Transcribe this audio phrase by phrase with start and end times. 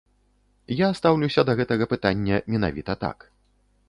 [0.77, 3.17] Я стаўлюся да гэтага пытання менавіта так.